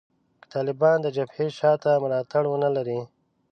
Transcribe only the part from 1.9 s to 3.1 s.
ملاتړي ونه لري